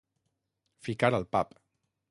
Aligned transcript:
Ficar 0.87 1.13
al 1.19 1.29
pap. 1.37 1.57